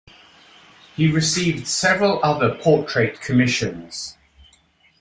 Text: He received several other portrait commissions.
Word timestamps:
He 0.95 1.11
received 1.11 1.67
several 1.67 2.19
other 2.23 2.55
portrait 2.59 3.21
commissions. 3.21 4.17